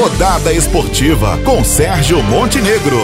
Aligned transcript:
Rodada 0.00 0.52
Esportiva 0.52 1.36
com 1.44 1.64
Sérgio 1.64 2.22
Montenegro. 2.22 2.98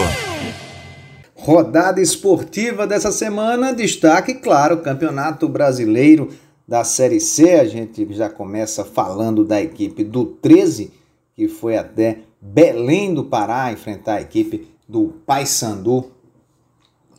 Rodada 1.35 1.99
esportiva 1.99 2.87
dessa 2.87 3.11
semana, 3.11 3.73
destaque, 3.73 4.35
claro, 4.35 4.77
Campeonato 4.77 5.49
Brasileiro 5.49 6.29
da 6.65 6.85
Série 6.85 7.19
C. 7.19 7.55
A 7.55 7.65
gente 7.65 8.07
já 8.13 8.29
começa 8.29 8.85
falando 8.85 9.43
da 9.43 9.61
equipe 9.61 10.05
do 10.05 10.23
13, 10.23 10.93
que 11.35 11.49
foi 11.49 11.75
até 11.75 12.19
Belém 12.39 13.13
do 13.13 13.25
Pará 13.25 13.73
enfrentar 13.73 14.13
a 14.13 14.21
equipe 14.21 14.65
do 14.87 15.15
Paysandu. 15.25 16.11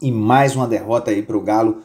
E 0.00 0.10
mais 0.10 0.56
uma 0.56 0.66
derrota 0.66 1.10
aí 1.10 1.20
para 1.20 1.36
o 1.36 1.42
Galo, 1.42 1.82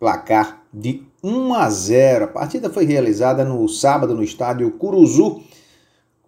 placar 0.00 0.64
de 0.74 1.04
1 1.22 1.54
a 1.54 1.70
0. 1.70 2.24
A 2.24 2.28
partida 2.28 2.68
foi 2.68 2.84
realizada 2.86 3.44
no 3.44 3.68
sábado 3.68 4.16
no 4.16 4.24
estádio 4.24 4.68
Curuzu. 4.72 5.44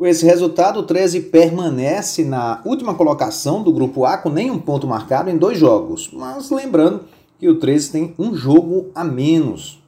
Com 0.00 0.06
esse 0.06 0.24
resultado, 0.24 0.80
o 0.80 0.82
13 0.82 1.20
permanece 1.24 2.24
na 2.24 2.62
última 2.64 2.94
colocação 2.94 3.62
do 3.62 3.70
grupo 3.70 4.06
A 4.06 4.16
com 4.16 4.30
nenhum 4.30 4.58
ponto 4.58 4.86
marcado 4.86 5.28
em 5.28 5.36
dois 5.36 5.58
jogos. 5.58 6.08
Mas 6.10 6.48
lembrando 6.48 7.04
que 7.38 7.46
o 7.46 7.58
13 7.58 7.92
tem 7.92 8.14
um 8.18 8.34
jogo 8.34 8.90
a 8.94 9.04
menos. 9.04 9.84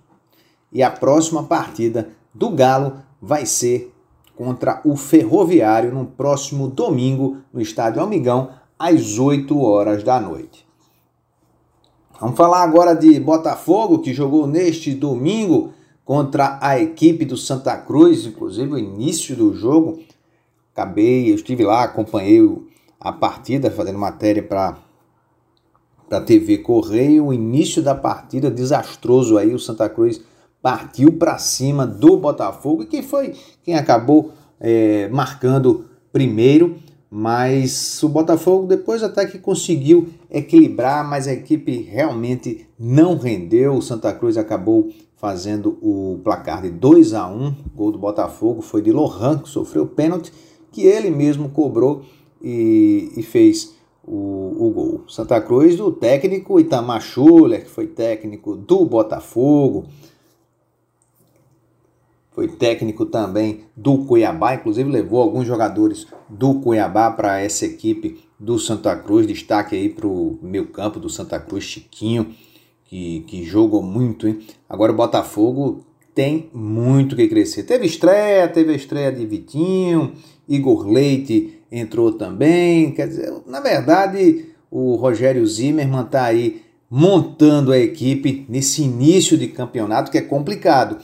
E 0.71 0.83
a 0.83 0.91
próxima 0.91 1.45
partida 1.45 2.11
do 2.35 2.51
Galo 2.51 2.99
vai 3.23 3.47
ser 3.47 3.91
contra 4.37 4.83
o 4.85 4.97
Ferroviário 4.97 5.95
no 5.95 6.05
próximo 6.05 6.69
domingo 6.69 7.39
no 7.51 7.63
estádio 7.63 8.03
Almigão 8.03 8.51
às 8.79 9.19
8 9.19 9.59
horas 9.63 10.03
da 10.05 10.21
noite. 10.21 10.67
Vamos 12.21 12.37
falar 12.37 12.63
agora 12.63 12.93
de 12.93 13.19
Botafogo 13.19 14.01
que 14.01 14.13
jogou 14.13 14.47
neste 14.47 14.93
domingo 14.93 15.73
contra 16.13 16.59
a 16.61 16.79
equipe 16.79 17.25
do 17.25 17.39
Santa 17.39 17.75
Cruz, 17.75 18.27
inclusive 18.27 18.75
o 18.75 18.79
início 18.79 19.35
do 19.35 19.55
jogo. 19.55 19.99
Acabei, 20.71 21.31
eu 21.31 21.35
estive 21.35 21.65
lá, 21.65 21.85
acompanhei 21.85 22.39
a 23.01 23.11
partida, 23.11 23.71
fazendo 23.71 23.99
matéria 23.99 24.43
para 24.43 24.77
a 26.11 26.21
TV 26.21 26.59
Correio. 26.59 27.29
O 27.29 27.33
início 27.33 27.83
da 27.83 27.95
partida 27.95 28.51
desastroso 28.51 29.39
aí, 29.39 29.55
o 29.55 29.59
Santa 29.59 29.89
Cruz 29.89 30.21
partiu 30.61 31.15
para 31.15 31.39
cima 31.39 31.87
do 31.87 32.19
Botafogo, 32.19 32.83
e 32.83 32.87
quem 32.87 33.03
foi 33.03 33.35
quem 33.63 33.75
acabou 33.75 34.33
é, 34.61 35.09
marcando 35.09 35.87
primeiro. 36.13 36.77
Mas 37.11 38.03
o 38.03 38.09
Botafogo 38.11 38.67
depois 38.67 39.03
até 39.03 39.25
que 39.25 39.39
conseguiu 39.39 40.11
equilibrar, 40.31 41.09
mas 41.09 41.27
a 41.27 41.33
equipe 41.33 41.81
realmente 41.81 42.67
não 42.79 43.17
rendeu. 43.17 43.73
O 43.77 43.83
Santa 43.83 44.13
Cruz 44.13 44.37
acabou 44.37 44.91
fazendo 45.23 45.79
o 45.81 46.19
placar 46.25 46.63
de 46.63 46.69
2 46.69 47.15
a 47.15 47.29
1 47.29 47.47
O 47.47 47.55
gol 47.77 47.93
do 47.93 47.99
Botafogo 47.99 48.61
foi 48.61 48.83
de 48.83 48.91
Lohan, 48.91 49.39
que 49.39 49.49
sofreu 49.49 49.87
pênalti, 49.87 50.33
que 50.73 50.83
ele 50.83 51.11
mesmo 51.11 51.49
cobrou 51.51 52.03
e, 52.43 53.13
e 53.17 53.23
fez 53.23 53.77
o, 54.03 54.67
o, 54.67 54.71
gol. 54.71 55.05
Santa 55.07 55.41
Cruz, 55.41 55.79
o 55.79 55.93
técnico 55.93 56.59
Itamar 56.59 57.01
Schuller, 57.01 57.63
que 57.63 57.71
foi 57.71 57.87
técnico 57.87 58.57
do 58.57 58.85
Botafogo, 58.85 59.85
foi 62.33 62.49
técnico 62.49 63.07
também 63.07 63.61
do 63.77 63.99
Cuiabá, 63.99 64.57
inclusive 64.57 64.91
levou 64.91 65.23
alguns 65.23 65.47
jogadores 65.47 66.09
do 66.29 66.55
Cuiabá 66.55 67.13
para 67.13 67.39
essa 67.39 67.65
equipe 67.65 68.25
do 68.41 68.59
Santa 68.59 68.97
Cruz. 68.97 69.25
Destaque 69.25 69.77
aí 69.77 69.89
para 69.89 70.09
o 70.09 70.37
meio 70.43 70.67
campo 70.67 70.99
do 70.99 71.09
Santa 71.09 71.39
Cruz, 71.39 71.63
Chiquinho 71.63 72.35
que, 72.93 73.21
que 73.21 73.43
jogou 73.43 73.83
muito, 73.83 74.29
hein? 74.29 74.41
Agora 74.69 74.93
o 74.93 74.95
Botafogo 74.95 75.83
tem 76.15 76.51
muito 76.53 77.17
que 77.17 77.27
crescer. 77.27 77.63
Teve 77.63 77.87
estreia, 77.87 78.47
teve 78.47 78.71
a 78.71 78.77
estreia 78.77 79.11
de 79.11 79.25
Vitinho, 79.25 80.13
Igor 80.47 80.87
Leite 80.87 81.59
entrou 81.73 82.13
também. 82.13 82.93
Quer 82.93 83.09
dizer, 83.09 83.33
na 83.47 83.61
verdade, 83.61 84.45
o 84.71 84.95
Rogério 84.97 85.47
Zimmermann 85.47 86.05
está 86.05 86.25
aí 86.25 86.61
montando 86.91 87.73
a 87.73 87.79
equipe 87.79 88.45
nesse 88.47 88.83
início 88.83 89.39
de 89.39 89.49
campeonato 89.49 90.11
que 90.11 90.19
é 90.19 90.23
complicado. 90.23 90.99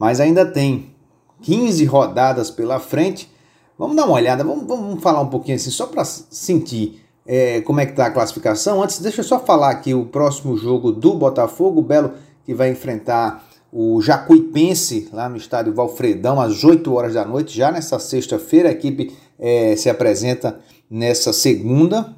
Mas 0.00 0.18
ainda 0.18 0.44
tem 0.44 0.96
15 1.42 1.84
rodadas 1.84 2.50
pela 2.50 2.80
frente. 2.80 3.30
Vamos 3.78 3.94
dar 3.94 4.04
uma 4.04 4.14
olhada, 4.14 4.42
vamos, 4.42 4.66
vamos 4.66 5.00
falar 5.00 5.20
um 5.20 5.28
pouquinho 5.28 5.54
assim, 5.54 5.70
só 5.70 5.86
para 5.86 6.04
sentir 6.04 7.01
é, 7.26 7.60
como 7.62 7.80
é 7.80 7.86
que 7.86 7.92
está 7.92 8.06
a 8.06 8.10
classificação. 8.10 8.82
Antes, 8.82 8.98
deixa 8.98 9.20
eu 9.20 9.24
só 9.24 9.38
falar 9.38 9.70
aqui 9.70 9.94
o 9.94 10.06
próximo 10.06 10.56
jogo 10.56 10.92
do 10.92 11.14
Botafogo, 11.14 11.80
o 11.80 11.84
Belo 11.84 12.12
que 12.44 12.54
vai 12.54 12.70
enfrentar 12.70 13.46
o 13.72 14.00
Jacuipense 14.02 15.08
lá 15.12 15.28
no 15.28 15.36
estádio 15.36 15.72
Valfredão 15.72 16.40
às 16.40 16.62
8 16.62 16.92
horas 16.92 17.14
da 17.14 17.24
noite, 17.24 17.56
já 17.56 17.70
nessa 17.70 17.98
sexta-feira. 17.98 18.68
A 18.68 18.72
equipe 18.72 19.16
é, 19.38 19.76
se 19.76 19.88
apresenta 19.88 20.58
nessa 20.90 21.32
segunda. 21.32 22.14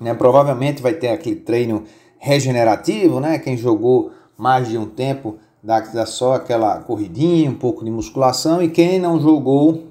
Né? 0.00 0.14
Provavelmente 0.14 0.82
vai 0.82 0.94
ter 0.94 1.08
aquele 1.08 1.36
treino 1.36 1.84
regenerativo, 2.18 3.20
né? 3.20 3.38
Quem 3.38 3.56
jogou 3.56 4.10
mais 4.36 4.68
de 4.68 4.76
um 4.76 4.86
tempo 4.86 5.36
dá, 5.62 5.80
dá 5.80 6.06
só 6.06 6.34
aquela 6.34 6.80
corridinha, 6.80 7.50
um 7.50 7.54
pouco 7.54 7.84
de 7.84 7.90
musculação, 7.90 8.62
e 8.62 8.68
quem 8.68 8.98
não 8.98 9.20
jogou, 9.20 9.84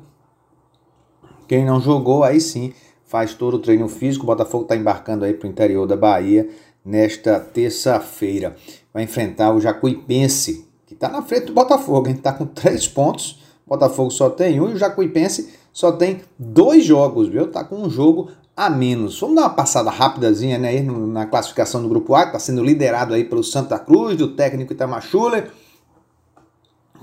quem 1.47 1.66
não 1.66 1.79
jogou, 1.79 2.23
aí 2.23 2.41
sim 2.41 2.73
faz 3.07 3.34
todo 3.34 3.56
o 3.56 3.59
treino 3.59 3.88
físico. 3.88 4.23
O 4.23 4.28
Botafogo 4.28 4.63
está 4.63 4.75
embarcando 4.75 5.25
aí 5.25 5.34
para 5.34 5.47
o 5.47 5.50
interior 5.50 5.88
da 5.88 5.95
Bahia 5.95 6.47
nesta 6.85 7.40
terça-feira. 7.40 8.56
Vai 8.94 9.03
enfrentar 9.03 9.53
o 9.53 9.59
Jacuipense, 9.59 10.66
que 10.85 10.94
está 10.94 11.09
na 11.09 11.22
frente 11.22 11.47
do 11.47 11.53
Botafogo. 11.53 12.09
Está 12.09 12.31
com 12.31 12.45
três 12.45 12.88
pontos. 12.88 13.41
O 13.66 13.69
Botafogo 13.69 14.12
só 14.12 14.29
tem 14.29 14.62
um 14.62 14.69
e 14.69 14.73
o 14.73 14.78
Jacuipense 14.78 15.53
só 15.73 15.91
tem 15.91 16.22
dois 16.38 16.85
jogos, 16.85 17.28
viu? 17.28 17.51
Tá 17.51 17.63
com 17.63 17.78
um 17.78 17.90
jogo 17.90 18.29
a 18.56 18.69
menos. 18.69 19.19
Vamos 19.19 19.35
dar 19.35 19.44
uma 19.44 19.50
passada 19.51 19.91
rapidazinha 19.91 20.57
né, 20.57 20.81
na 20.81 21.25
classificação 21.25 21.81
do 21.81 21.89
grupo 21.89 22.16
A, 22.16 22.22
que 22.22 22.28
está 22.29 22.39
sendo 22.39 22.63
liderado 22.63 23.13
aí 23.13 23.24
pelo 23.24 23.44
Santa 23.44 23.78
Cruz, 23.78 24.18
do 24.18 24.29
técnico 24.29 24.74
Itamar 24.74 25.03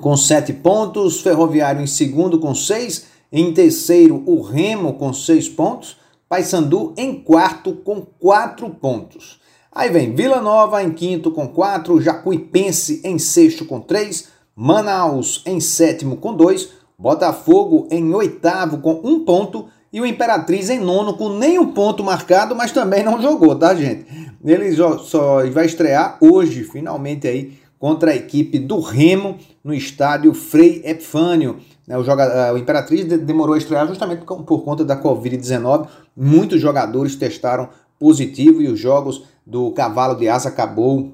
com 0.00 0.16
sete 0.16 0.52
pontos. 0.52 1.20
Ferroviário 1.20 1.80
em 1.80 1.86
segundo 1.86 2.40
com 2.40 2.54
seis. 2.54 3.06
Em 3.32 3.52
terceiro, 3.52 4.22
o 4.26 4.40
Remo 4.40 4.94
com 4.94 5.12
seis 5.12 5.48
pontos. 5.48 5.96
Paysandu 6.28 6.94
em 6.96 7.14
quarto 7.14 7.74
com 7.74 8.00
quatro 8.00 8.68
pontos. 8.70 9.38
Aí 9.70 9.90
vem 9.90 10.14
Vila 10.14 10.40
Nova 10.40 10.82
em 10.82 10.90
quinto 10.92 11.30
com 11.30 11.46
quatro, 11.46 12.00
Jacuipense 12.00 13.00
em 13.04 13.18
sexto 13.18 13.64
com 13.64 13.80
três, 13.80 14.28
Manaus 14.54 15.42
em 15.44 15.60
sétimo 15.60 16.16
com 16.16 16.34
dois, 16.34 16.70
Botafogo 16.98 17.88
em 17.90 18.14
oitavo 18.14 18.78
com 18.78 19.00
um 19.04 19.24
ponto 19.24 19.66
e 19.92 20.00
o 20.00 20.06
Imperatriz 20.06 20.70
em 20.70 20.80
nono 20.80 21.16
com 21.16 21.28
nenhum 21.28 21.72
ponto 21.72 22.02
marcado, 22.02 22.54
mas 22.54 22.72
também 22.72 23.02
não 23.02 23.20
jogou, 23.20 23.54
tá, 23.56 23.74
gente? 23.74 24.06
Ele 24.44 24.72
só 25.04 25.48
vai 25.50 25.66
estrear 25.66 26.18
hoje, 26.20 26.64
finalmente 26.64 27.28
aí, 27.28 27.58
contra 27.84 28.12
a 28.12 28.16
equipe 28.16 28.58
do 28.58 28.80
Remo 28.80 29.36
no 29.62 29.74
estádio 29.74 30.32
Frei 30.32 30.80
Epifânio. 30.86 31.58
Né, 31.86 31.94
o 31.98 32.56
Imperatriz 32.56 33.04
demorou 33.04 33.54
a 33.54 33.58
estrear 33.58 33.86
justamente 33.86 34.24
por 34.24 34.64
conta 34.64 34.82
da 34.86 34.98
Covid-19. 34.98 35.86
Muitos 36.16 36.62
jogadores 36.62 37.14
testaram 37.14 37.68
positivo 37.98 38.62
e 38.62 38.68
os 38.68 38.80
jogos 38.80 39.24
do 39.44 39.70
Cavalo 39.72 40.14
de 40.14 40.26
Asa 40.26 40.48
acabou, 40.48 41.12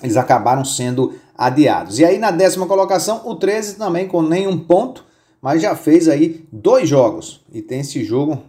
eles 0.00 0.16
acabaram 0.16 0.64
sendo 0.64 1.12
adiados. 1.36 1.98
E 1.98 2.04
aí 2.04 2.18
na 2.18 2.30
décima 2.30 2.68
colocação, 2.68 3.22
o 3.24 3.34
13 3.34 3.74
também 3.74 4.06
com 4.06 4.22
nenhum 4.22 4.56
ponto, 4.56 5.04
mas 5.42 5.60
já 5.60 5.74
fez 5.74 6.08
aí 6.08 6.46
dois 6.52 6.88
jogos. 6.88 7.40
E 7.52 7.60
tem 7.60 7.80
esse 7.80 8.04
jogo 8.04 8.40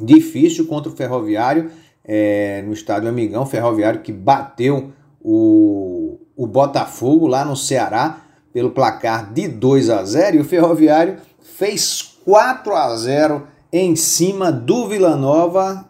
difícil 0.00 0.66
contra 0.66 0.90
o 0.90 0.96
Ferroviário 0.96 1.70
é, 2.02 2.62
no 2.62 2.72
estádio 2.72 3.10
Amigão, 3.10 3.44
Ferroviário 3.44 4.00
que 4.00 4.10
bateu 4.10 4.92
o, 5.22 6.01
o 6.36 6.46
Botafogo 6.46 7.26
lá 7.26 7.44
no 7.44 7.56
Ceará 7.56 8.20
pelo 8.52 8.70
placar 8.70 9.32
de 9.32 9.48
2 9.48 9.90
a 9.90 10.04
0 10.04 10.36
e 10.36 10.40
o 10.40 10.44
Ferroviário 10.44 11.18
fez 11.40 12.18
4 12.24 12.74
a 12.74 12.96
0 12.96 13.46
em 13.72 13.96
cima 13.96 14.52
do 14.52 14.88
Vila 14.88 15.16
Nova. 15.16 15.88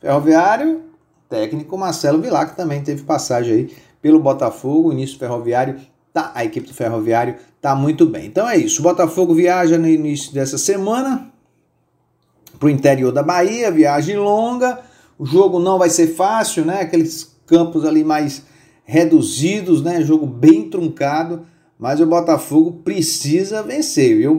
Ferroviário, 0.00 0.82
técnico 1.28 1.76
Marcelo 1.76 2.20
Vilar, 2.20 2.50
que 2.50 2.56
também 2.56 2.82
teve 2.82 3.02
passagem 3.02 3.52
aí 3.52 3.76
pelo 4.00 4.18
Botafogo, 4.18 4.92
início 4.92 5.18
ferroviário, 5.18 5.78
tá, 6.12 6.32
a 6.34 6.44
equipe 6.44 6.66
do 6.66 6.74
Ferroviário 6.74 7.36
tá 7.60 7.74
muito 7.74 8.06
bem. 8.06 8.26
Então 8.26 8.48
é 8.48 8.56
isso, 8.56 8.80
o 8.80 8.82
Botafogo 8.82 9.34
viaja 9.34 9.76
no 9.76 9.86
início 9.86 10.32
dessa 10.32 10.56
semana 10.56 11.30
para 12.58 12.66
o 12.66 12.70
interior 12.70 13.12
da 13.12 13.22
Bahia, 13.22 13.70
viagem 13.70 14.16
longa, 14.16 14.80
o 15.18 15.26
jogo 15.26 15.58
não 15.58 15.78
vai 15.78 15.90
ser 15.90 16.08
fácil, 16.08 16.64
né? 16.64 16.80
Aqueles 16.80 17.36
campos 17.46 17.84
ali 17.84 18.02
mais 18.02 18.42
reduzidos, 18.90 19.84
né? 19.84 20.02
Jogo 20.02 20.26
bem 20.26 20.68
truncado, 20.68 21.46
mas 21.78 22.00
o 22.00 22.06
Botafogo 22.06 22.72
precisa 22.84 23.62
vencer, 23.62 24.16
viu? 24.16 24.36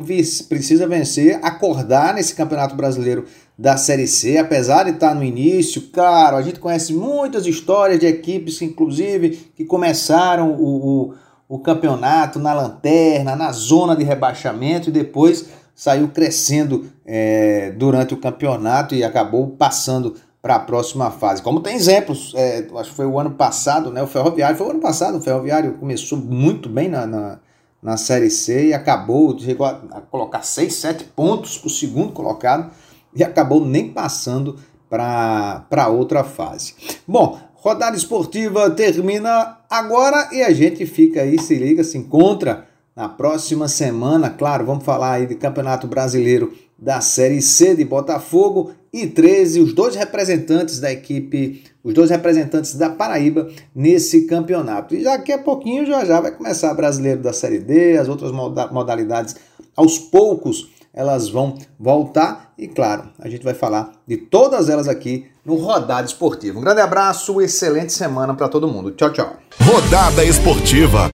Precisa 0.50 0.86
vencer, 0.86 1.40
acordar 1.42 2.14
nesse 2.14 2.36
Campeonato 2.36 2.76
Brasileiro 2.76 3.24
da 3.58 3.78
Série 3.78 4.08
C, 4.08 4.38
apesar 4.38 4.84
de 4.84 4.90
estar 4.90 5.16
no 5.16 5.24
início. 5.24 5.84
Claro, 5.94 6.36
a 6.36 6.42
gente 6.42 6.60
conhece 6.60 6.94
muitas 6.94 7.46
histórias 7.46 7.98
de 7.98 8.06
equipes, 8.06 8.62
inclusive, 8.62 9.52
que 9.56 9.64
começaram 9.64 10.52
o, 10.52 11.12
o, 11.12 11.14
o 11.48 11.60
campeonato 11.60 12.38
na 12.38 12.54
lanterna, 12.54 13.38
na 13.38 13.54
zona 13.54 13.96
de 13.96 14.04
rebaixamento 14.04 14.90
e 14.90 14.92
depois 14.92 15.46
saiu 15.74 16.10
crescendo 16.10 16.92
é, 17.06 17.72
durante 17.72 18.14
o 18.14 18.18
campeonato 18.18 18.94
e 18.94 19.04
acabou 19.04 19.52
passando 19.52 20.16
para 20.42 20.56
a 20.56 20.60
próxima 20.60 21.12
fase. 21.12 21.42
Como 21.42 21.60
tem 21.60 21.76
exemplos, 21.76 22.34
é, 22.36 22.68
acho 22.76 22.90
que 22.90 22.96
foi 22.96 23.06
o 23.06 23.20
ano 23.20 23.32
passado, 23.32 23.92
né? 23.92 24.02
O 24.02 24.08
Ferroviário 24.08 24.58
foi 24.58 24.68
o 24.68 24.72
ano 24.72 24.80
passado, 24.80 25.18
o 25.18 25.22
Ferroviário 25.22 25.74
começou 25.74 26.18
muito 26.18 26.68
bem 26.68 26.90
na, 26.90 27.06
na, 27.06 27.40
na 27.82 27.98
Série 27.98 28.30
C 28.30 28.70
e 28.70 28.74
acabou, 28.74 29.38
a, 29.60 29.98
a 29.98 30.02
colocar 30.02 30.42
6, 30.42 30.74
7 30.74 31.04
pontos 31.16 31.58
para 31.58 31.68
o 31.68 31.70
segundo 31.70 32.12
colocado 32.12 32.72
e 33.16 33.24
acabou 33.24 33.64
nem 33.64 33.92
passando 33.92 34.58
para 34.90 35.88
outra 35.90 36.24
fase. 36.24 36.74
Bom, 37.08 37.40
rodada 37.54 37.96
esportiva 37.96 38.70
termina 38.72 39.60
agora 39.70 40.30
e 40.32 40.42
a 40.42 40.52
gente 40.52 40.86
fica 40.86 41.22
aí, 41.22 41.40
se 41.40 41.56
liga, 41.56 41.84
se 41.84 41.98
encontra 41.98 42.68
na 42.96 43.08
próxima 43.08 43.68
semana. 43.68 44.30
Claro, 44.30 44.66
vamos 44.66 44.84
falar 44.84 45.14
aí 45.14 45.28
de 45.28 45.36
Campeonato 45.36 45.88
Brasileiro 45.88 46.52
da 46.82 47.00
Série 47.00 47.42
C 47.42 47.76
de 47.76 47.86
Botafogo 47.86 48.74
e 48.92 49.06
13, 49.06 49.62
os 49.62 49.74
dois 49.74 49.96
representantes 49.96 50.80
da 50.80 50.92
equipe, 50.92 51.64
os 51.84 51.94
dois 51.94 52.10
representantes 52.10 52.76
da 52.76 52.90
Paraíba 52.90 53.48
nesse 53.74 54.26
campeonato. 54.26 54.96
E 54.96 55.04
daqui 55.04 55.32
a 55.32 55.38
pouquinho 55.38 55.86
já 55.86 56.04
já 56.04 56.20
vai 56.20 56.32
começar 56.32 56.74
Brasileiro 56.74 57.22
da 57.22 57.32
Série 57.32 57.60
D, 57.60 57.98
as 57.98 58.10
outras 58.10 58.32
modalidades 58.32 59.36
aos 59.76 60.00
poucos 60.00 60.70
elas 60.94 61.30
vão 61.30 61.58
voltar 61.80 62.52
e 62.58 62.68
claro, 62.68 63.10
a 63.18 63.30
gente 63.30 63.44
vai 63.44 63.54
falar 63.54 63.94
de 64.06 64.18
todas 64.18 64.68
elas 64.68 64.90
aqui 64.90 65.26
no 65.46 65.56
Rodada 65.56 66.06
Esportiva. 66.06 66.60
Um 66.60 66.62
grande 66.62 66.82
abraço, 66.82 67.42
excelente 67.42 67.94
semana 67.94 68.34
para 68.34 68.50
todo 68.50 68.68
mundo. 68.68 68.92
Tchau, 68.92 69.12
tchau. 69.12 69.38
Rodada 69.62 70.24
Esportiva. 70.24 71.10